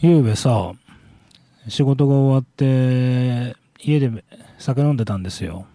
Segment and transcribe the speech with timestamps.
[0.00, 0.74] ゆうべさ、
[1.66, 4.24] 仕事が終わって、家で
[4.56, 5.66] 酒飲んでたんですよ。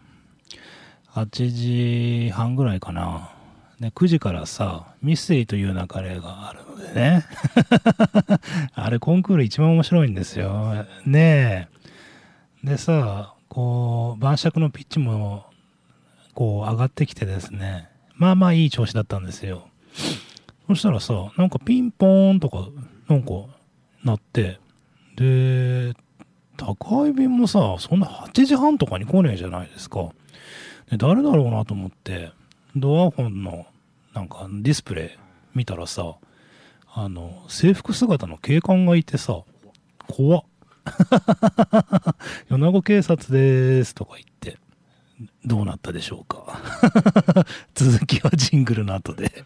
[1.12, 3.34] 8時半ぐらいかな。
[3.82, 7.26] で、9時からさ、ミステリーという流れがあるのでね。
[8.74, 10.86] あれ、コンクール一番面白いんですよ。
[11.06, 11.68] ね
[12.64, 12.66] え。
[12.66, 15.48] でさ、こう、晩酌のピッチも、
[16.34, 17.90] こう、上がってきてですね。
[18.16, 19.68] まあまあいい調子だったんですよ。
[20.70, 22.70] そしたらさ、なんかピンポーンとか、
[23.10, 23.32] なんか、
[24.04, 24.60] なって、
[25.16, 25.94] で、
[26.58, 30.10] 宅配便もさ、そんな8時半とかに来ねえじゃないですか。
[30.90, 32.32] で誰だろうなと思って、
[32.76, 33.66] ドアホンの、
[34.14, 35.20] なんかディスプレイ
[35.54, 36.16] 見たらさ、
[36.94, 39.42] あの、制服姿の警官がいてさ、
[40.08, 40.44] 怖っ。
[42.50, 44.58] 米子警察ですとか言って、
[45.46, 46.60] どうなったでしょうか。
[47.74, 49.46] 続きはジングルの後で。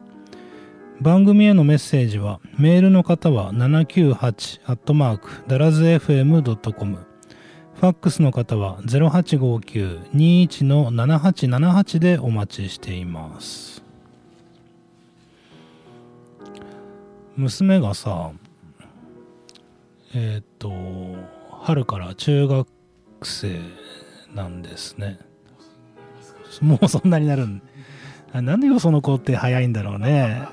[1.01, 6.97] 番組へのメッセージはメールの方は798ダラズ FM.com
[7.73, 13.81] ファックスの方は0859-21の7878でお待ちしています。
[17.35, 18.33] 娘がさ
[20.13, 20.71] えっ、と
[21.63, 22.67] 春から中学
[23.23, 23.59] 生
[24.35, 25.17] なんですね。
[26.61, 27.63] もうそんなになるん。
[28.33, 30.47] なんでよその子って早いんだろうね。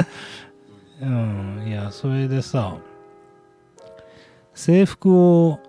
[1.00, 2.76] うん、いや、それでさ、
[4.54, 5.60] 制服を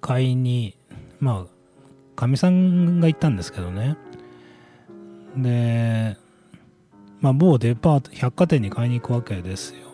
[0.00, 0.76] 買いに、
[1.20, 3.96] まあ、かみさんが行ったんですけどね。
[5.36, 6.16] で、
[7.20, 9.92] まあ、某デパート、百貨店に買いに行くわけですよ。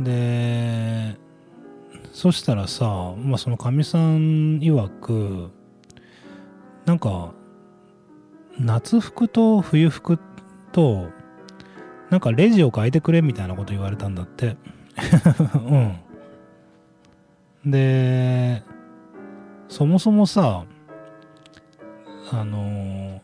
[0.00, 1.16] で、
[2.12, 5.50] そしたらさ、まあ、そのかみさん曰く、
[6.84, 7.32] なんか、
[8.60, 10.18] 夏服と冬服
[10.72, 11.10] と、
[12.10, 14.56] なんかレジを変えてくれみたいなこと言われたんだって。
[17.64, 17.70] うん。
[17.70, 18.62] で、
[19.68, 20.64] そもそもさ、
[22.30, 23.22] あの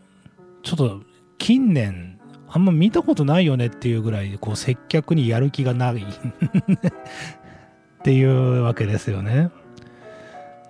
[0.62, 1.00] ちょっと
[1.38, 2.18] 近年、
[2.48, 6.06] あんま見たことないよねっていうぐらい、こう接客にやる気がない っ
[8.02, 9.50] ていうわけですよね。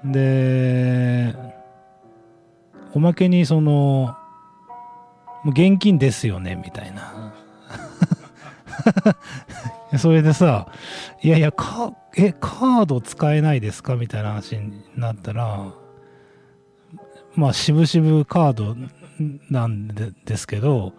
[0.04, 1.34] で、
[2.94, 4.16] おまけにその、
[5.44, 7.34] もう現金ですよね、みたいな。
[9.98, 10.66] それでさ、
[11.22, 13.94] いやいや、か、え、カード使えないですか？
[13.96, 15.72] みたいな話になったら、
[17.36, 18.76] まあ、しぶしぶカード
[19.50, 20.94] なんでですけど、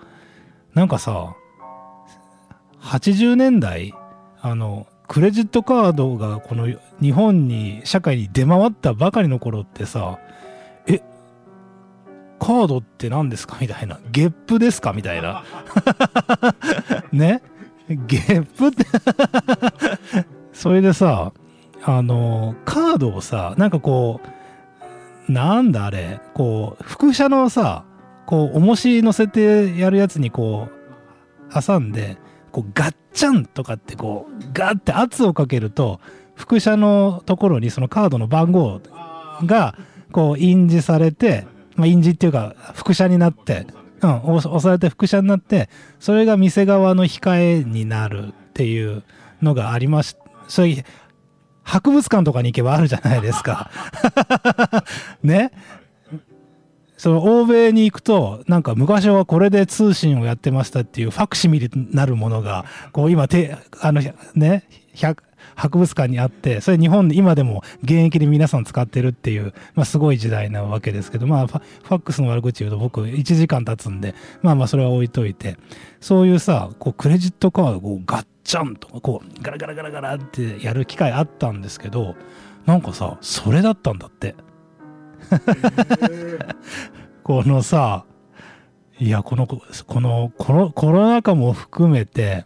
[0.74, 1.36] なんかさ、
[2.82, 3.94] 80年代、
[4.42, 6.68] あの、クレジットカードがこの
[7.02, 10.25] 日本に、社会に出回ったばかりの頃ってさ、え、
[12.40, 14.00] カードって何ですかみたいな。
[14.12, 15.44] ゲップですかみたいな。
[17.12, 17.42] ね？
[17.90, 18.86] ゲップって
[20.54, 21.34] それでさ、
[21.84, 24.22] あの、カードをさ、なんかこ
[25.28, 27.84] う、なんだあれ、こう、副車のさ、
[28.26, 32.18] こう、重し乗せてやるやつにこう、挟んで、
[32.52, 36.00] こう、ガッチャンとかってこう、ガッて圧をかけると、
[36.36, 38.82] 副車のところにそのカードの番号
[39.46, 39.76] が、
[40.12, 43.68] こう、印字されて、まあ、印字っていうか、副車になって、
[44.02, 45.70] うん、押されて副車になって、
[46.00, 49.04] それが店側の控えになるっていう
[49.42, 50.16] のがありまし
[50.48, 50.86] そういう、
[51.64, 53.72] 博物館とかに行けばあるじゃないですか。
[55.24, 55.52] ね？
[56.98, 64.02] その欧米に行くと、なんか昔はこれで通信をやってましたっていうファクシミリなるものが、こう今て、あの、
[64.34, 64.64] ね、
[65.56, 71.62] 博物館にあって、それ日本で今でも現役で皆さん使ってるっていう、まあすごい時代なわけですけど、まあファ
[71.98, 75.58] ックスの悪口言うと僕1時間経つんで、まあまあそれは置いといて、
[76.00, 82.16] そういうさ、こうクレジットカードをガッチャンとか、こうガラガラガラガラってやる機会あったんですけど、
[82.66, 84.36] なんかさ、それだったんだって。
[87.24, 88.06] このさ、
[89.00, 92.46] いや、この、このコロコロナ禍も含めて、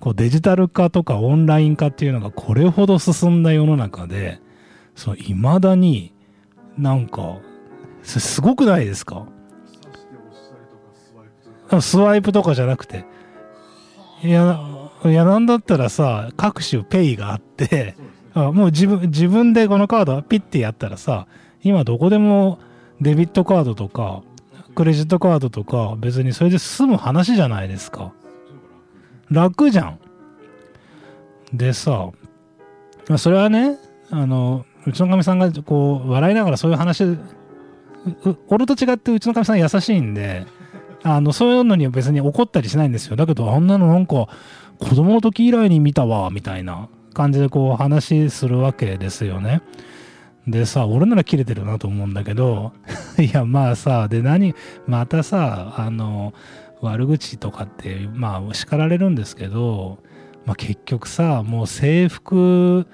[0.00, 4.40] こうデジタル化とかオンライン化っていうのがこれほど進んだ世の中で、
[4.94, 6.14] そう、未だに
[6.76, 7.38] なんか、
[8.02, 9.26] すすごくないですか？
[11.80, 12.54] スワイプとか。
[12.54, 13.04] じゃなくて。
[14.22, 14.60] いや、
[15.04, 17.94] いやなんだったらさ各種ペイがあって
[18.34, 21.28] あもう自分自分でこのカードピッてやったらさ
[21.62, 22.58] 今どこでも
[23.00, 24.22] デビットカードとか
[24.74, 28.12] クレジットカードとか別にそれで済む話じゃないですか
[29.30, 29.98] 楽じゃん。
[31.52, 32.10] でさ
[33.16, 33.78] それはね
[34.10, 37.04] あのうちのかみさんがこう笑いながらそういう話
[38.48, 40.46] 俺と違ってうちのかみさん優しいんで
[41.02, 43.16] あのそういうのには別に怒ったりしないんですよ。
[43.16, 44.28] だけどあんなのなんか
[44.78, 49.62] 子供の時以来に見たわみたいな感じでこう話するわけですよね。
[50.46, 52.72] でさ俺なら切れてるなと思うんだけど
[53.18, 54.54] いやまあさで何
[54.86, 56.32] またさあの
[56.80, 59.98] 悪口とかってまあ叱られるんですけど、
[60.46, 62.86] まあ、結局さもう制服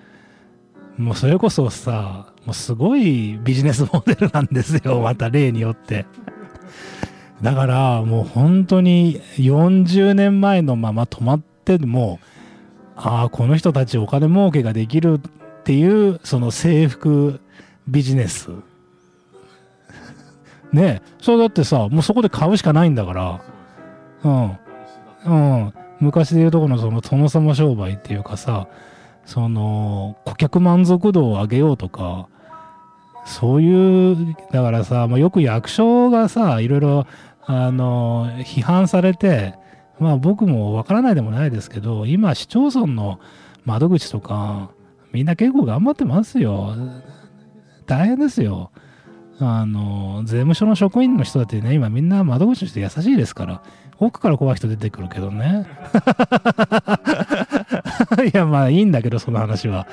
[0.97, 6.07] もうそれこそさもうすごいビジネスモデルなんですよ また例によって。
[7.43, 12.21] だからもう本当に40年前のまま止まっても
[12.97, 17.41] ああこの人たちお金儲けができるっていうその制服
[17.89, 18.51] ビジネス。
[20.73, 21.03] ね。
[21.21, 23.41] それだってさもうそこで買うしかないんだから
[24.25, 24.59] うん。
[25.27, 25.35] う
[25.69, 25.75] ん。
[26.01, 28.69] 昔で言うとこのその殿様商売っていうかさ
[29.25, 32.29] その顧客満足度を上げようとか
[33.25, 37.07] そういうだからさ、まあ、よく役所がさいろいろ
[37.47, 39.55] あの批判されて
[39.99, 43.19] まあ僕もわからないでもないですけど今市町村の
[43.65, 44.71] 窓口とか
[45.13, 46.75] みんな結構頑張ってますよ。
[47.87, 48.73] 大変ですよ。
[49.39, 53.63] あの税務署の職員の人だってね今みんな窓口の人優しいですから。
[53.99, 55.67] 奥から怖い人出てくるけどね。
[58.33, 59.87] いやまあいいんだけどその話は。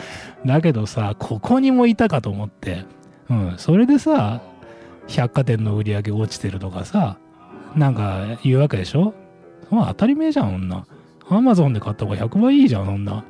[0.45, 2.85] だけどさここにもいたかと思って。
[3.29, 4.41] うんそれでさ
[5.07, 7.17] 百貨店の売り上げ落ちてるとかさ
[7.75, 9.13] なんか言うわけでしょ？
[9.69, 10.85] まあ当たり前じゃん、女。
[11.29, 13.23] アマゾンで買った方が100倍いいじゃん、そんな。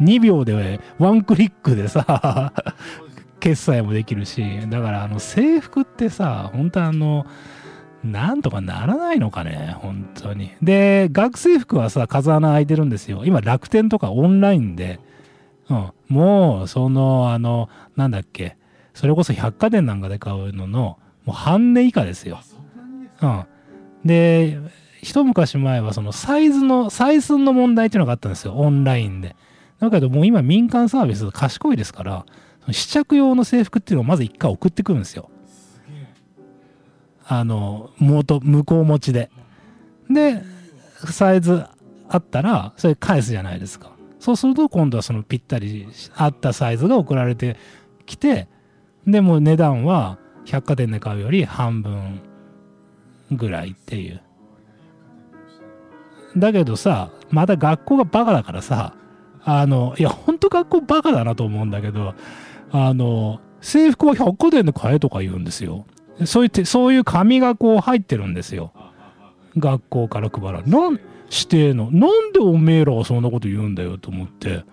[0.00, 2.52] 2秒でワンクリックでさ
[3.40, 7.26] 決済もできるし、だからあの制服ってさ、本当あの、
[8.04, 10.50] なんとかならないのかね、本当に。
[10.62, 13.22] で、学生服はさ、風穴開いてるんですよ。
[13.24, 14.98] 今、楽天とかオンラインで、
[15.68, 18.56] うん、もう、その、あの、なんだっけ、
[18.94, 22.40] それこそ百貨店なんかで買うのの、もう半値以下ですよ。
[23.22, 23.44] うん。
[24.04, 24.58] で、
[25.00, 29.36] 一昔前はそのサイズの、採寸の問題っていうのがあったんですよ、オンラインで。
[29.78, 32.26] だけどもう今民間サービス賢いですから、
[32.70, 35.28] 試着用の制服っていうのをまず一回送ってくるんですよ。
[37.26, 39.30] あの、元、向こう持ちで。
[40.10, 40.42] で、
[41.10, 41.64] サイズ
[42.08, 43.92] あったら、それ返すじゃないですか。
[44.20, 47.56] そうすると今度はそのぴったり合ったサイズが送られて
[48.06, 48.46] きて、
[49.06, 52.20] でも値段は百貨店で買うより半分
[53.32, 54.20] ぐらいっていう。
[56.36, 58.94] だけどさ、また学校がバカだからさ、
[59.44, 62.14] あの、いや、ほんと学校バカだなと思うんだけど、
[62.70, 65.84] あの、制服は百貨店で買えとか言うんですよ。
[66.24, 68.72] そういう、そういう紙がこう入ってるんですよ。
[69.58, 70.98] 学校から配られなん
[71.28, 74.64] してのなんでおめえらはそんなこと言うんだよと思って。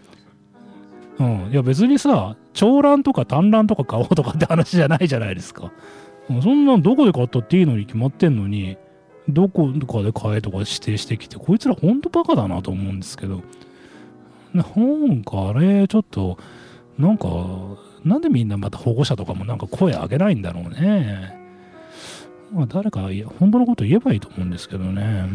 [1.20, 1.50] うん。
[1.52, 5.72] いや別にさ、長蘭とか短蘭とか買おうとかって話じゃないじゃないですか。
[6.44, 8.78] そんなんどこで買ったっていいのに決まってんのに、
[9.28, 13.42] どこかで買えとか指定してきて、こいつらほんとバカだなと思うんですけど、
[14.54, 16.38] なんかあれ、ちょっと、
[16.98, 17.28] なんか、
[18.04, 21.38] なんでみんなまた保護者とかもなんか声上げないんだろうね。
[22.52, 25.30] まあ誰か本当のこと言えばいいと思うんですけどね。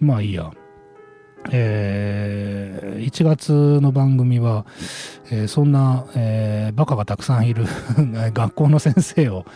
[0.00, 0.50] まあいいや。
[1.50, 4.66] えー、1月の番組は、
[5.30, 7.64] えー、そんな、えー、バカがたくさんいる
[8.34, 9.46] 学校の先生を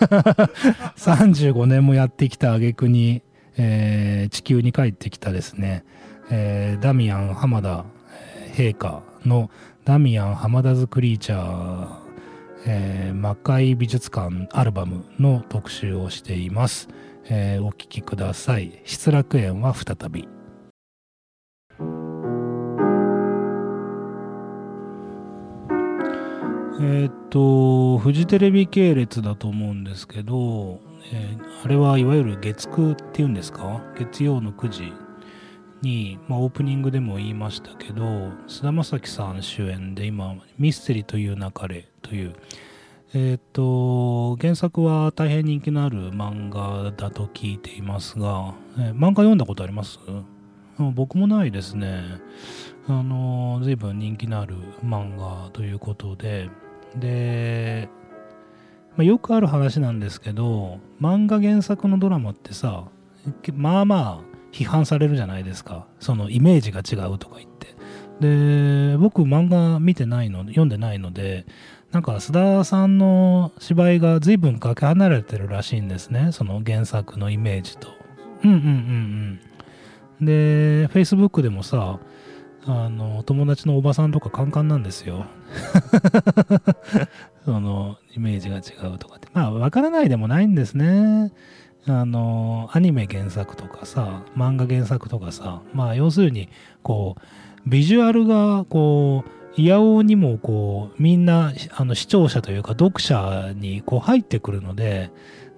[0.96, 3.22] 35年もやってきた挙句に、
[3.56, 5.84] えー、地球に帰ってきたですね、
[6.30, 7.84] えー、ダミアン浜田
[8.54, 9.50] 陛下の
[9.86, 11.88] ダミアン浜田ズクリーチャー、
[12.66, 16.88] えー、魔界美術館アルバムの特集をしています、
[17.28, 18.82] えー、お聴きください。
[18.84, 20.28] 失楽園は再び。
[26.80, 30.80] えっ、と、フジテレビ系列だと思うんですけど、
[31.12, 33.80] えー、あれはいわゆる月9っていうんですか？
[33.96, 35.05] 月曜の9時。
[35.86, 42.34] に、まあ、オープニングでも言いましたけど、菅田将暉さん主演で今、ミステリという流れという、
[43.14, 50.00] えっ、と、原作は大変人気のある漫画だと聞いていますが、えー、漫画読んだことあります？
[50.94, 52.02] 僕もないですね。
[52.88, 56.50] あの、随分人気のある漫画ということで、
[56.96, 57.88] で、
[58.96, 62.84] まあ、よくある話なんですけど漫画原作のドラマってさ
[63.52, 65.86] まあまあ批判されるじゃないですか。
[66.00, 67.66] そのイメージが違うとか言って。
[68.20, 71.44] で僕漫画見てないの読んでないので
[71.92, 76.32] なんか須田さんの芝居が随分かけ離れてるらしいんですね。
[76.32, 77.88] その原作のイメージと。
[78.44, 79.40] うんうんうん
[80.20, 80.26] うん。
[80.26, 81.98] で Facebook でもさ
[82.64, 85.26] あの友達のおばさんとかカンカンなんですよ。
[87.44, 89.28] そのイメージが違うとかって。
[89.34, 91.32] まあ分からないでもないんですね。
[91.88, 96.48] あのアニメ原作とかさ漫画原作とかさまあ要するに
[96.82, 97.20] こう
[97.68, 105.10] ビジュアルがこういやおうにもこうみんなあの視聴者というか読者にこう入ってくるので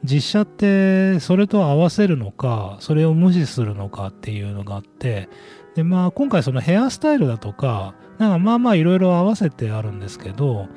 [0.04, 5.28] 実写ってそれと合わせるのかそれを無視するのかっていうのがあって
[5.74, 10.68] でまあ今回そのヘアスタイルだとかなんかまあまあいろいろ合わせてあるんですけど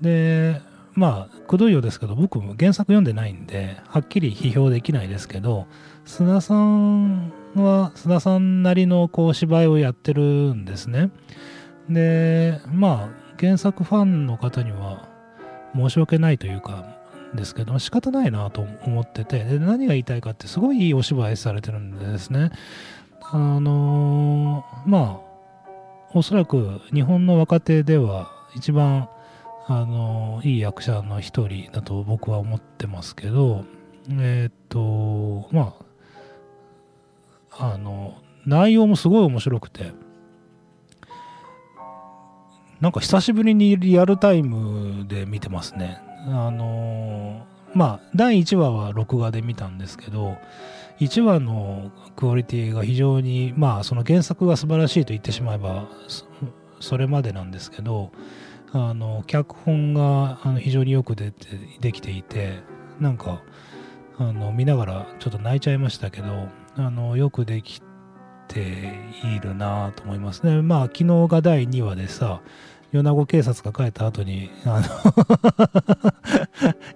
[0.00, 0.60] で
[0.98, 5.68] まあくどいようですけど僕も原作読んでないんではっきり批評できないですけど
[6.04, 11.10] 須田さんは須田さんなりのこう芝居をやってるんですね。
[11.88, 15.08] でまあ原作ファンの方には
[15.72, 16.98] 申し訳ないというか
[17.32, 22.50] ですけど仕方ないなと思っててで何が言いたいかってすごいいいお芝居されてるんですね。
[23.30, 25.28] あのー、まあ
[26.12, 29.08] おそらく日本の若手では一番
[29.70, 33.64] あの、いい役者の一人だと僕は思ってますけど
[34.10, 35.74] えー、っとま
[37.50, 38.14] ああの
[38.46, 39.92] 内容もすごい面白くて
[42.80, 46.00] なんか久しぶりにリアルタイムで見てますね。
[46.28, 47.44] あの
[47.74, 50.36] まあ第1話は録画で見たんですけど
[51.00, 55.88] 1話のクオリティが非常にまあその原作が素晴らしいと言ってしまえば
[56.80, 58.12] それまでなんですけど
[58.72, 61.46] あの脚本があの非常によく出て
[61.80, 62.60] できていて
[63.00, 63.42] なんか
[64.18, 67.80] あの見ながらちょっと泣いちゃいましたけどあのよくでき
[68.48, 68.94] て
[69.24, 70.62] いるなと思いますね。
[70.62, 72.40] まあ昨日が第2話でさ
[72.92, 74.86] 米子警察が帰った後に、あの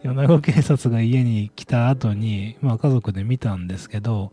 [0.14, 4.33] 米子警察が家に来た後に、まあ家族で見たんですけど、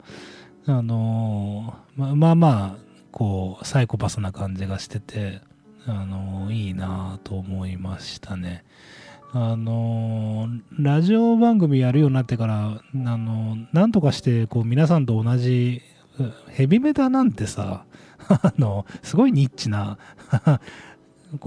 [0.65, 5.41] あのままあまあ、こう、サイコパスな感じがしてて、
[5.88, 8.63] あのいいなと思いましたね。
[9.31, 15.81] あのラジオ番組やるようになってから、あのなんとかしてこう皆さんと同じ
[16.48, 17.86] ヘビメタなんてさ、
[18.27, 19.98] あのすごいニッチな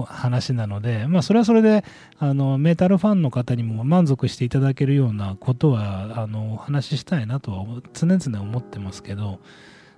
[0.05, 1.83] 話なので、まあ、それはそれで
[2.17, 9.39] あのメタルファンの方にも満足していただけるようなことはあのお話ししたいなとは常々思ってますけど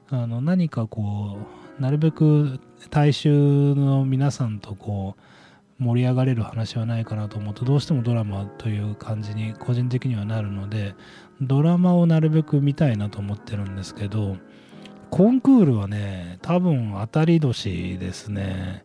[0.09, 1.37] あの何かこ
[1.79, 10.95] うなるべく大衆の皆さんとこう盛り上がれる話はないかなと思うとどうしてもドラマという感じに個人的にはなるので
[11.41, 14.37] ドラマをなるべく見たいなと思ってるんですけど
[15.09, 18.83] コンクールはね多分当たり年ですね。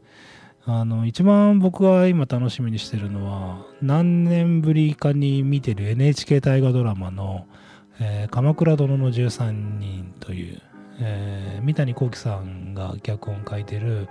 [0.66, 7.46] あの一番僕が今楽しみにしてるのは何年ぶりかに見てる NHK 大河ドラマの
[7.98, 10.60] 「えー、鎌倉殿の13人」という、
[11.00, 14.08] えー、三谷幸喜さんが脚本書いてる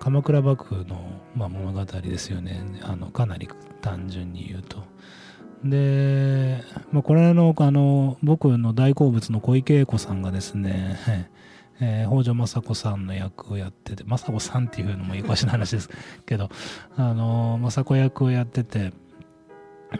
[0.00, 3.48] 鎌倉幕府の、まあ、物語ですよねあのかなり
[3.80, 4.82] 単純に言うと。
[5.64, 6.62] で、
[6.92, 10.98] まあ、これのあの僕の大好物の小池栄子さんがですね
[11.80, 15.90] えー、北条政子さんの役をやってて、政子さんっていうのもいいかしな話です
[16.24, 16.48] けど、
[16.96, 18.92] あのー、政子役をやってて、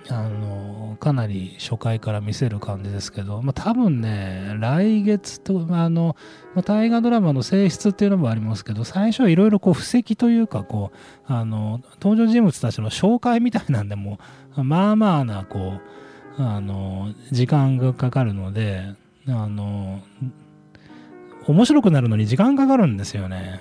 [0.09, 6.17] あの、かなり初回から見せる感じですけど、まあ、多分ね、来月と、あの、
[6.55, 14.19] ま、大河ドラマの性質っていうのもありますけど、最初はいろいろこう布石というか、こう、あの、登場人物たちの紹介みたいなんでも、
[14.57, 15.81] まあまあな、こ
[16.39, 18.95] う、あの、時間がかかるので、
[19.29, 20.03] あの、
[21.47, 23.61] 面白くなるのに時間かかるんですよね。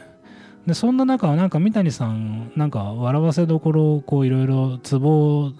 [0.65, 5.51] で、そんな中、なんか三谷さん、なんか笑わせどころをこういろいろツボを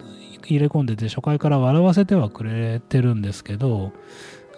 [0.50, 3.92] 入れ込んでて、初回から笑わせてはくれてるんですけど、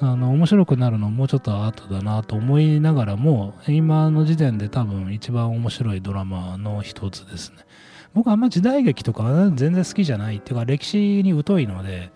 [0.00, 7.58] あの、面白くなるのもうちょっと後だなと思いながらも、今の時点で多分一番面白いドラマの一つですね。
[8.14, 12.10] 僕あんま時代劇とか全然好きじゃないっていうか歴史に疎いので、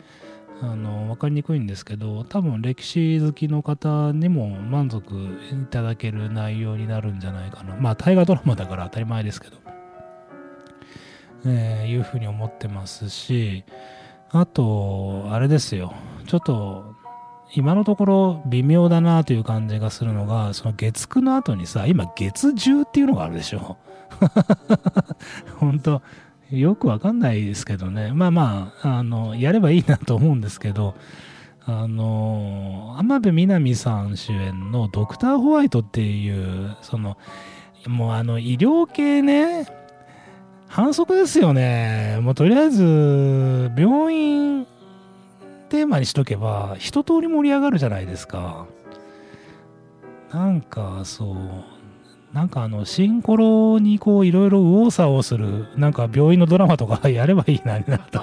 [0.62, 9.56] あの分かりにくいんですけど多分歴史好きの方にも満足いただける内容になるんじゃないかなまあ大河ドラマだから当たり前ですけど、
[11.46, 13.64] えー、いうふうに思ってますし
[14.30, 15.94] あとあれですよ
[16.26, 16.94] ちょっと
[17.54, 23.76] 今のところ微妙だなという感じがするのがその月9の後にさ今月10っていうのがあるでしょ
[25.58, 26.02] 本当
[26.50, 28.10] よくわかんないですけどね。
[28.12, 30.96] まあまあ、あの、やればいいなと思うんですけど、
[31.66, 37.16] あの浜辺美波さん主演の「ドクターホワイト」っていうその
[37.86, 39.66] もうあの医療系ね
[40.70, 42.18] 反則ですよね。
[42.22, 44.66] もうとりあえず病院
[45.68, 48.66] テーマにしとけば一通り盛り上がるじゃないですか。
[50.32, 51.36] なんかそう
[52.32, 58.22] なんかあの、シンコロにこういろいろ右往左往する、なんか病院のドラマとか やればいいな、なと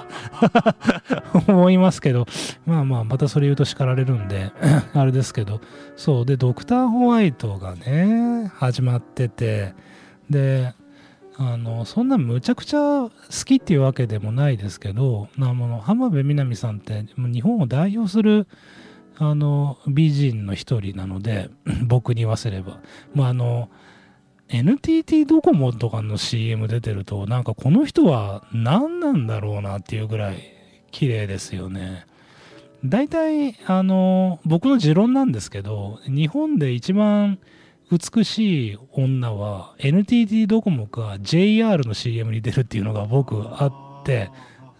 [1.52, 2.26] 思いますけど、
[2.64, 4.50] まあまあ、またそれ言うと叱られるんで、
[4.94, 5.60] あれですけど、
[5.96, 9.74] そう、で、ドクターホワイトがね、始まってて、
[10.30, 10.72] で、
[11.40, 13.10] あの、そんなむちゃくちゃ好
[13.44, 18.48] きっていうわけでもないですけど、なも浜辺美波さんって日本を代表する
[19.18, 21.48] あの美人の一人なので
[21.86, 22.80] 僕に言わせれば、
[23.14, 23.68] まあ、あの
[24.48, 30.42] NTT ドコモとかの CM 出てると、なんかこの人は何なんだろうなっていうぐらい
[30.90, 32.06] 綺麗ですよね。
[32.84, 37.38] 大体、あの、僕の持論なんですけど、日本で一番
[37.90, 43.66] 美しい女は NTT ドコモか JR の CM に出るっていうのが僕あ
[44.02, 44.30] って、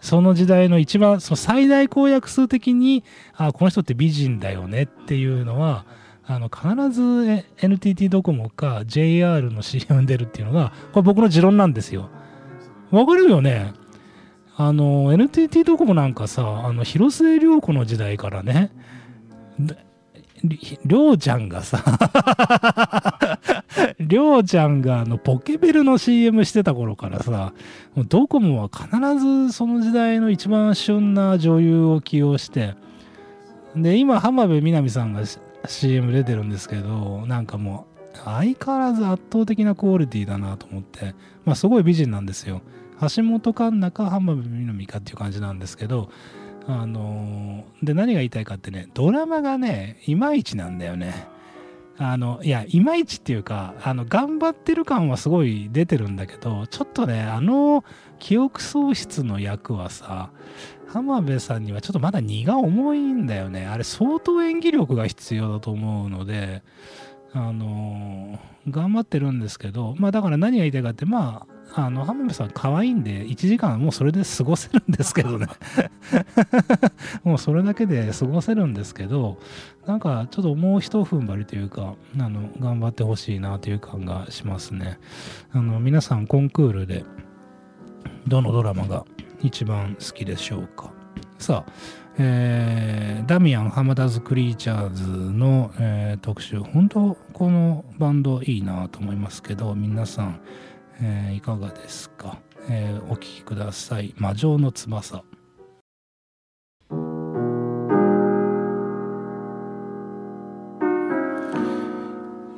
[0.01, 3.03] その時代の一番、その最大公約数的に、
[3.35, 5.85] あ、この人って美人だよねっていうのは、
[6.25, 12.09] あの必ず NTT ドコモか JR の CM に出るっていうのが、これ僕の持論なんですよ。
[12.91, 13.73] わかるよね
[14.55, 18.71] あの、NTT ドコモなんかさ、あの、広末涼子の時代からね、
[20.89, 21.83] りょうちゃんがさ
[23.99, 27.53] りょうちゃんがあのポケベルの CM してた頃からさ、
[27.93, 32.73] もうドコモは必ずその時代の一番旬な女優を起用して、
[33.75, 35.21] で、今、浜辺美波さんが
[35.67, 41.13] CM 出てるんですけど、なんかもう、相変わらず圧倒的なクオリティだなと思って、
[41.45, 42.61] まあすごい美人なんですよ。
[43.15, 46.09] 橋本環奈か浜辺美波かっていう感じなんですけど、
[46.69, 51.25] あのー、で、何が言いたいかってね、ドラマがね、いまいちなんだよね。
[51.97, 57.83] あの、いや、いまいちっていうか、あの、頑張ってる感はすごい出てるんだけど、ちょっとね、あの、
[58.19, 60.29] 記憶喪失の役はさ、
[60.87, 63.65] 浜辺さんにはちょっとまだ荷が重いんだよね。
[63.65, 66.61] あれ相当演技力が必要だと思うので、
[67.33, 75.47] あのー、頑張ってるんですけど、まあだから何が言いたいかって、まあ、あの、浜辺さん可愛いんで、1時間もうそれで過ごせるんですけどね。
[77.23, 79.37] もうそれだけで過ごせるんですけど、
[79.85, 84.99] なんかちょっともう一踏ん張りというか、あの、頑張ってほしいなという感がしますね。
[85.51, 87.05] あの、皆さんコンクールで、
[88.27, 89.05] どのドラマが
[89.41, 90.91] 一番好きでしょうか
[91.37, 91.71] さあ、
[92.17, 100.41] えー、ダミアン・ハマダズ・クリーチャーズの、えー、特集本当このバンドいいなと思いますけど皆さん、
[101.01, 105.23] えー、いかがですか、えー、お聴きください「魔女の翼」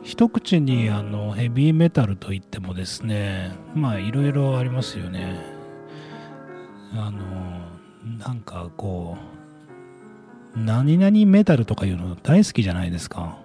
[0.03, 5.39] 一口にあのヘビーメタルといってもですねまあいろいろありますよね。
[6.93, 7.21] あの
[8.17, 9.17] なんかこ
[10.55, 13.37] う何々メタルとかいうの大好きじゃないですか。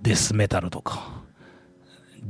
[0.00, 1.22] デスメタルとか。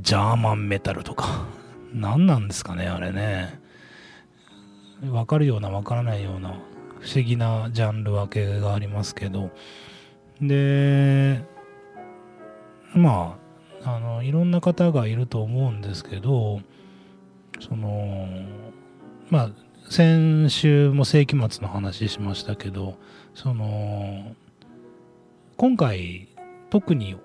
[0.00, 1.46] ジャーマンメタルとか。
[1.92, 3.60] 何なんですかねあれね。
[5.02, 6.58] 分かるような分からないような
[7.00, 9.50] 不思議なジャンル分けがありますけど。
[10.40, 11.42] で
[12.94, 13.38] ま
[13.84, 16.60] ああのいろんな方がいると思うんですけど
[17.60, 18.26] その
[19.30, 19.50] まあ
[19.88, 22.98] 先週も世紀末の話しましたけど
[23.34, 24.34] その
[25.56, 26.28] 今回
[26.70, 27.16] 特に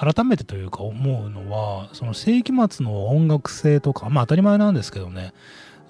[0.00, 5.34] 改めてというか思うのはその世紀末の音楽性とかまあ当たり前なんですけどね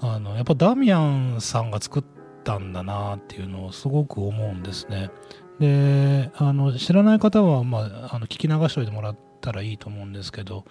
[0.01, 2.05] あのやっぱダミアンさんが作っ
[2.43, 5.11] たんだなっていうのをすごく思うんですね。
[5.61, 10.65] であの知らない方は、まあ、あの聞き流しておいてもらったらいいと思うんですけど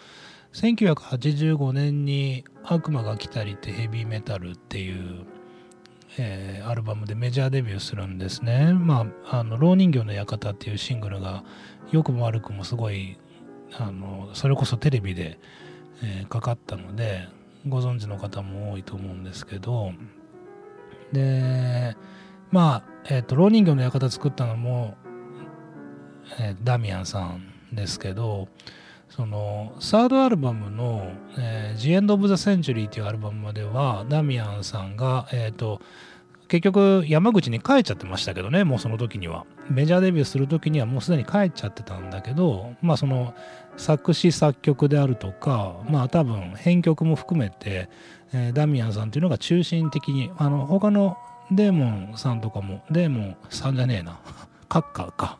[0.53, 5.25] 1985年に「悪魔が来たり」ってヘビーメタルっていう、
[6.17, 8.73] えー、アルバムでメジャーデビューするんですね。
[8.73, 11.43] まあ、あの、老人形の館っていうシングルが
[11.91, 13.17] 良くも悪くもすごい、
[13.77, 15.39] あの、それこそテレビで、
[16.03, 17.27] えー、かかったので、
[17.67, 19.91] ご存知の方も多いと思うんですけど、
[21.11, 21.95] で、
[22.51, 24.95] まあ、えっ、ー、と、老人形の館作ったのも、
[26.39, 27.41] えー、ダミアンさん
[27.73, 28.47] ですけど、
[29.09, 35.81] そのサードアルバムの「えー、The End of the Century」っていうアルバムまではダミアンさんが、えーと、
[36.47, 39.45] 結局山口に帰っちゃってましたけどねもうその時には。
[39.69, 43.35] メジャーデビューする時にはもうすでに帰っちゃってたんだけどまあその
[43.79, 47.89] 作詞作曲であるとかまあ多分編曲も含めて、
[48.33, 51.17] えー、ダミアンさんっていうのが中心的にあの他の
[51.49, 54.19] デーモンさんとかもデーモンさんじゃねえな
[54.67, 55.37] カッカーか、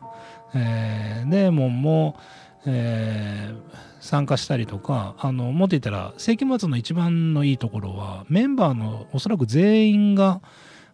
[0.54, 2.18] えー、デーモンも、
[2.66, 10.40] えー、参加したりとかあのもっと言ったら世紀末の一番のいいところはメンバーのおそらく全員が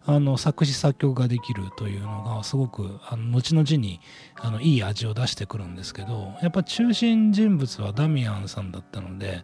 [0.09, 3.99] あの作詞作曲ができるというのがすごくあの後々に
[4.35, 9.43] あのいい味を出してくるんですけどやっぱ中心人物はダミアンさんだったので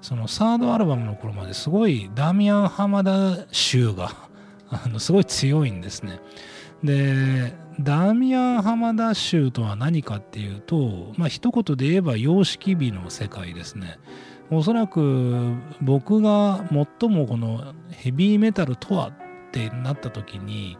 [0.00, 4.28] そのサードアルバムの頃まですごいダミアン浜田集が
[4.70, 6.20] あのすごい強いんですね。
[6.84, 13.98] でダミアン浜田州とは何かっていうとまあ一言で言えば様式美の世界ですね。
[14.50, 19.10] おそらく僕が最もこのヘビーメタルとは
[19.54, 20.76] ってなった時に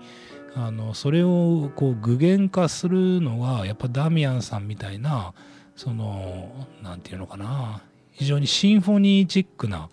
[0.56, 5.32] あのそれをこう具現化するのがやっぱダミアンさんみたいな
[5.76, 9.88] その何て言うのかな非常にシンフォニーチックな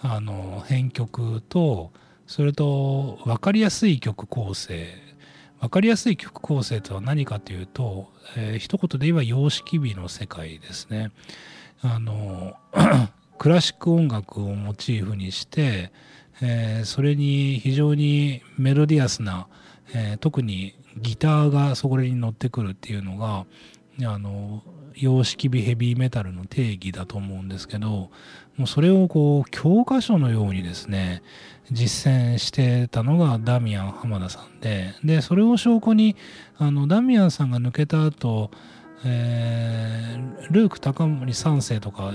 [0.00, 1.92] あの編曲と
[2.26, 4.88] それと分かりやすい曲構成
[5.60, 11.12] 分かりやすい曲構成とは何かというと、えー、一言で言えば様式美の世界ですね。
[11.80, 12.54] あの
[13.38, 15.92] クラシック音楽をモチーフにして
[16.42, 19.48] えー、それに非常にメロディアスな、
[19.94, 23.46] えー、特にギターがそこに乗ってくるっていうのが
[24.04, 24.62] あの
[24.94, 28.10] 様式美ヘビーメタルの定義だと思うんですけど
[28.56, 31.22] もうそれをこう教科書のようにですね
[31.70, 36.16] 実践してたのがダミアン浜田さんででそれを証拠に
[36.56, 38.50] あのダミアンさんが抜けた後、
[39.04, 42.12] えー、ルーク高森3世とか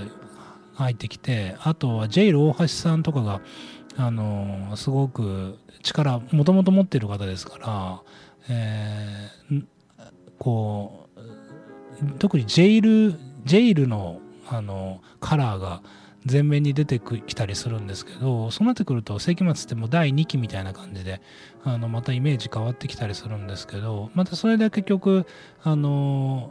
[0.74, 3.40] 入ってきてあとはジェイル大橋さんとかが
[3.96, 8.02] あのすごく力もともと持っている方ですから、
[8.48, 9.64] えー、
[10.38, 15.82] こう特にジェイルジェイルのあのカラーが
[16.30, 21.20] 前面に出てきたりするんですけどそうなってくると世紀末ってもう第2期みたいな感じで
[21.64, 25.26] あのまたイメージ変わってきたりするんですけどまたそれで結局
[25.62, 26.50] あの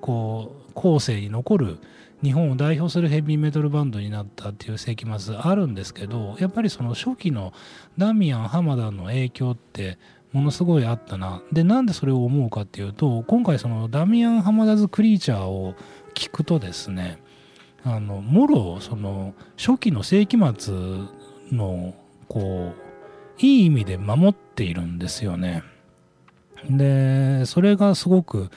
[0.00, 1.78] こう後世に残る
[2.22, 7.52] 日本を代表するヘビーメタルバンドになったっていう世紀末あるんですけどやっぱりその初期の
[7.96, 9.98] ダミアン浜田の影響って
[10.32, 11.42] ものすごいあったな。
[11.52, 15.74] でなんでそれを思うかっていうと今回そのダミアン・浜田ズ・クリーチャーを
[16.14, 17.18] 聞くとですね
[17.82, 20.74] あのもろその初期の世紀末
[21.50, 21.94] の
[22.28, 25.62] こういい意味で守っているんですよね。
[26.68, 28.50] でそれがすごく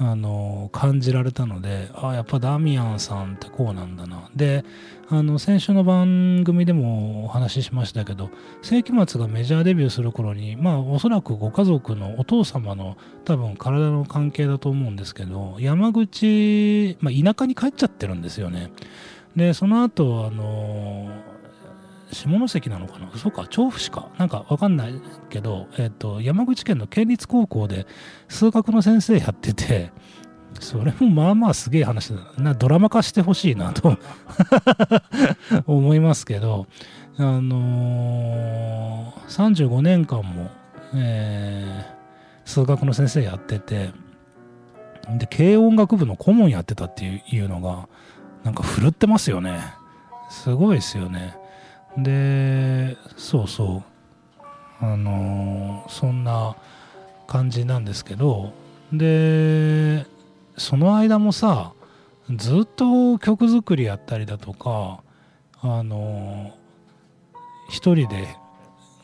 [0.00, 4.30] あの感じられたのであやっぱダミアンさんってこうなんだな。
[4.34, 4.64] で
[5.10, 8.30] あの先週の番組でもお話ししましたけど
[8.62, 18.70] 世紀末がメジャーデビューする頃にまあおそらくご家族のお父様の多分体の関係だと思うんですけど山口、まあ、田舎に帰っちゃってるんですよね。
[19.34, 21.10] でその後あの
[22.26, 23.10] 下関なのかな？
[23.14, 24.08] そうか調布市か。
[24.18, 27.86] なんかわかんないけど、えっ、ー、と山口県の県立高校で
[28.28, 29.92] 数学の先生やってて
[30.60, 32.54] それもまあまあすげえ話だな。
[32.54, 33.96] ドラマ化してほしいなと
[35.66, 36.66] 思いますけど
[37.16, 40.50] あのー、35年間も、
[40.94, 43.90] えー、数学の先生やってて
[45.16, 47.88] で軽音楽部の顧問やってたっていうのが
[48.44, 49.60] なんか振るってますよね。
[50.28, 51.37] すごいですよね。
[52.02, 53.82] でそうそう。
[54.80, 56.56] あのー、そんな
[57.26, 58.52] 感じなんですけど。
[58.92, 60.06] で
[60.56, 61.72] その間もさ
[62.34, 65.00] ずっと曲作りやったりだとか
[65.60, 67.36] あのー、
[67.70, 68.28] 一人で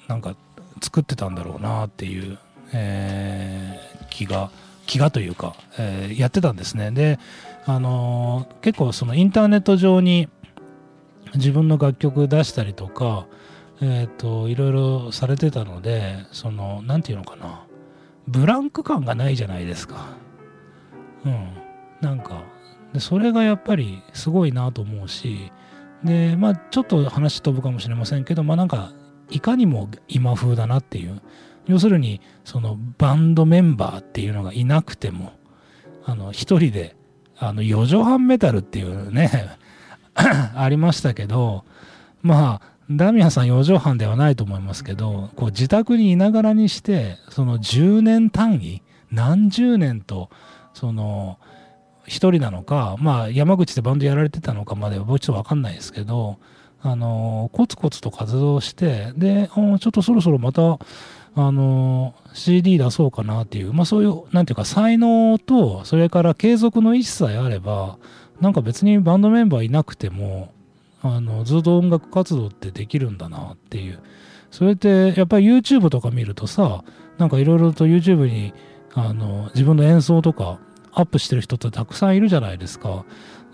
[0.09, 0.37] なんか
[0.83, 2.39] 作ってたんだろうなっていう、
[2.73, 4.51] えー、気が
[4.87, 6.91] 気がというか、えー、やってたんですね。
[6.91, 7.19] で
[7.67, 10.29] あのー、結構そのインターネット上に
[11.35, 13.27] 自分の楽曲出したりとか、
[13.81, 17.67] えっ、ー、と、いろいろされてたので、その、なんていうのかな、
[18.29, 20.17] ブランク感がないじゃないですか。
[21.25, 21.49] うん。
[22.01, 22.43] なんか、
[22.93, 25.53] でそれがやっぱりすごいなと思うし、
[26.05, 28.93] で、まあ、ちょっと話飛ぶかもしれませんけど、まあ、なんか、
[29.31, 31.21] いかにも今風だなっていう。
[31.67, 35.33] 要するに、そのバンドメンバーっていうのがいなくても、
[36.05, 36.95] あの、一人で、
[37.37, 39.31] あの、4畳半メタルっていうね、
[40.57, 41.65] ありましたけど、
[42.23, 50.31] まあ、ダミアさん4畳半ではないと思いますけど、こう自宅にいながらにして、その10年単位、何十年と、
[50.75, 51.39] その、
[52.07, 56.39] 一人なのか、まあ、山口でバンドやられてたのかまでは僕ちょっとわかんないですけど、
[56.83, 60.79] あの、コツコツと活動して、で、ちょっとそろそろまた、
[61.37, 67.99] あの、CD 出そうかなっていう、まあそういう、なんていうか、才能と、それから継続の意思さえあれば、
[68.41, 70.53] なんか別にバンドメンバーいなくても
[71.03, 74.01] あのずっと音楽活動ってできるんだなっていう。
[74.51, 76.85] それってやっぱり YouTube とか見るとさ
[77.19, 78.55] なんかいろいろと YouTube に
[78.95, 80.61] あの自分の演奏とか
[80.93, 83.05] アップしてる人ってたくさんいるじゃないですか。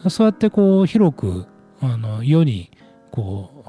[0.08, 1.46] そうやってこう広く
[1.80, 2.70] あの世に
[3.10, 3.64] こ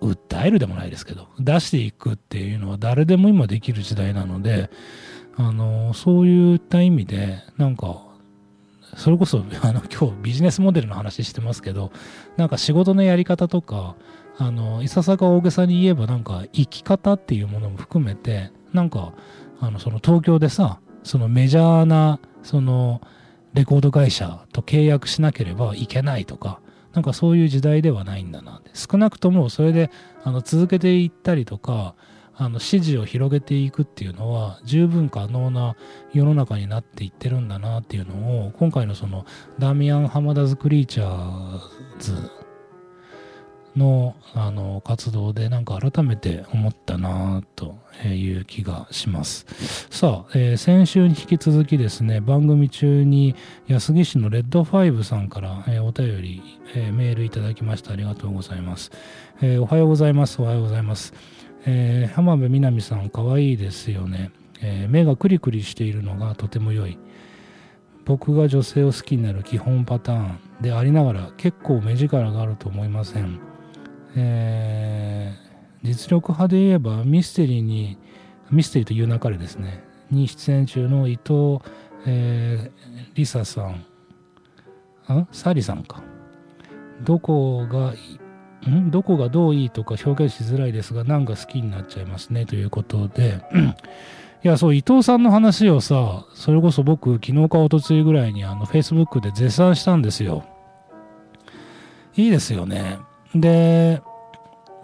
[0.00, 4.70] う訴えるでもないですけど出していくっていうのは誰でも今できる時代なので
[5.36, 8.07] あのそういった意味でなんか
[8.96, 11.92] それこそ あの今日ビジネスモデルの話してますけど
[12.36, 13.96] なんか仕事のやり方とか
[14.38, 19.12] あのいささか大げさに言えばなんか生き方っていうものも含めてなんか
[19.60, 23.00] あのその東京でさそのメジャーなその
[23.54, 26.60] レコード会社と契約しなければいけないとか
[26.92, 29.90] なんかそういう時代ではないんだな少なくともそれで
[30.24, 31.94] あの続けていったりとか
[32.38, 35.76] あの支持を広げていくっていうのは十分可能な
[36.12, 39.26] 世の中になっていってるんだなっていうのを今回のその
[39.58, 41.60] ダミアン・ハマダズ・クリーチャー
[41.98, 42.30] ズ
[43.76, 49.46] のあの活動でなんか改めて思ったなという気がします。
[49.90, 53.34] さあ、えー、先週に引き続きですね、番組中に
[53.68, 56.42] 安来市のレッドファイブさんから、えー、お便り、
[56.74, 57.92] えー、メールいただきました。
[57.92, 58.90] ありがとうございます。
[59.40, 60.42] えおはようございます。
[60.42, 61.37] おはようございます。
[61.64, 66.98] えー、浜辺美波さんかわいいですよね、えー、目がクリクリしているのがとても良い。
[68.04, 73.38] 僕が女性を好きになる基本パターンでありながら結構目力があると思いません、
[74.16, 77.98] えー、実力派で言えばミステリーに
[78.50, 81.60] ミステリーという流れですねに出演中の伊藤、
[82.06, 82.70] えー、
[83.14, 83.84] リサさん
[85.06, 86.02] あサリさんか。
[87.02, 87.94] どこが
[88.66, 88.90] ん？
[88.90, 93.40] どこがどういいとか表現しづらいですが、なんか好きになっちゃいますねということで、
[94.44, 100.44] いや、そう、伊藤さんの話をさ、それこそ僕、昨日かおとついぐらいにあの Facebook で絶賛したんですよ。
[102.16, 102.98] いいですよね。
[103.34, 104.02] で、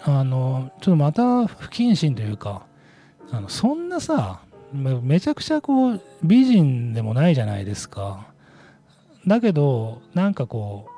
[0.02, 2.66] あの、ちょっとまた不謹慎というか、
[3.30, 4.40] あのそんなさ、
[4.72, 8.26] めちゃくちゃこう、美人でもないじゃないですか。
[9.26, 10.93] だけど、なんかこう、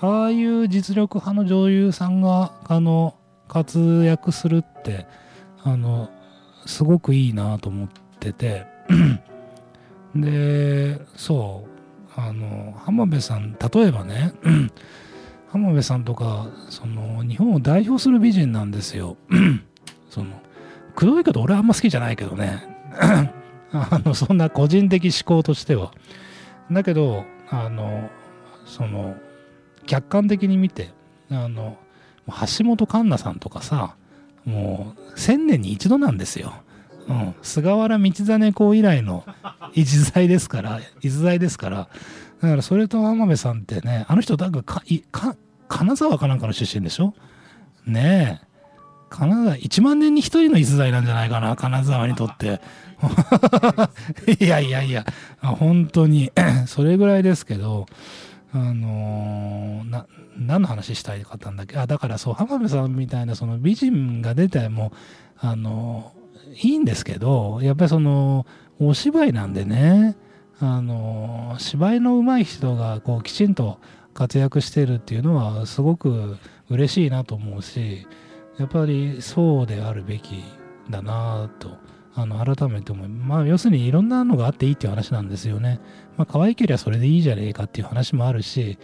[0.00, 3.16] ああいう実力派の女優さんがあの
[3.48, 5.06] 活躍するって
[5.62, 6.10] あの
[6.66, 7.88] すごくいいなと思っ
[8.20, 8.66] てて。
[10.14, 14.32] でそうあの浜辺さん例えばね
[15.50, 19.16] 浜辺さんとかその日本を代表する美人なんですよ。
[20.10, 20.40] その
[20.94, 22.62] くどいけど俺はあんま好きじゃないけどね。
[23.72, 25.92] あのそんな個人的思考としては。
[26.70, 28.10] だけどあの
[28.64, 29.14] その
[29.84, 30.90] 客観的に見て
[31.30, 31.76] あの
[32.26, 33.96] 橋本環奈さんとかさ
[34.44, 36.52] もう千年に一度なんですよ。
[37.06, 39.24] うん、菅原道真公以来の
[39.74, 41.88] 逸材ですから 逸材ですから。
[42.40, 45.36] だからそれと天部さんってねあの人だかかか
[45.68, 47.14] 金沢かなんかの出身でしょ？
[47.86, 48.46] ねえ。
[49.10, 52.60] 金沢1万年に1人の逸材なんじゃないかな金沢にとって。
[54.40, 55.04] いやいやいや。
[55.40, 56.32] 本当に。
[56.66, 57.86] それぐらいですけど。
[58.56, 60.06] あのー、な
[60.38, 61.76] 何の話したいかったんだっけ？
[61.76, 64.92] あだからそう浜辺さんみたいなその美人が出ても
[65.38, 68.46] あのー、いいんですけどやっぱりその
[68.78, 70.16] お芝居なんでね
[70.60, 73.80] あのー、芝居の上手い人がこうきちんと
[74.14, 76.36] 活躍してるっていうのはすごく
[76.70, 78.06] 嬉しいなと思うし
[78.56, 80.44] やっぱりそうであるべき
[80.88, 81.70] だなと
[82.16, 85.80] あの改めて思いまあ要するにいろんなのがあっていいっていう話なんですよね。
[86.16, 88.78] まあ可愛ければそれでいいじゃねえかっていう話もあるし、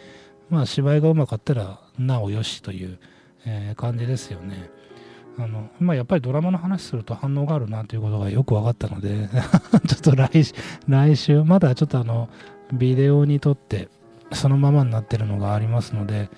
[0.48, 2.98] まあ芝居がうまかったらなおよしという、
[3.46, 4.70] えー、感じですよね。
[5.38, 9.28] あのまあ、やっぱりドラマの話すると反応があるなということがよく分かったので
[9.86, 10.42] ちょっと来
[10.86, 12.28] 来週まだちょっとあの
[12.74, 13.88] ビデオに撮って
[14.32, 16.28] そのままになってるのがありますので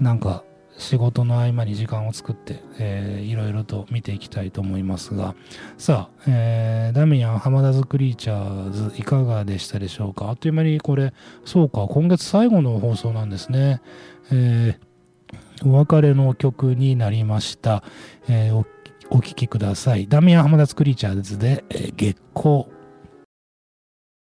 [0.00, 0.44] なんか
[0.78, 5.34] 仕事の合間に時間を作って、えー、いろいろと見ていきたいと思いますが、
[5.78, 10.28] さあ、えー、ダミアン・ハマダズ・クリーチャーズ、いかがでしたでしょうか？
[10.28, 13.80] あっという間にこれ、そうか、今月最後の放送なんですね。
[14.30, 17.82] えー、お別れの曲になりました。
[18.28, 18.66] えー、お
[19.08, 20.08] お聴きください。
[20.08, 22.66] ダミアン・ハマダズ・クリーチャーズで、えー、月光。